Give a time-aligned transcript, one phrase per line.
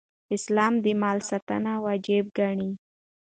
[0.35, 2.71] اسلام د مال ساتنه واجب ګڼي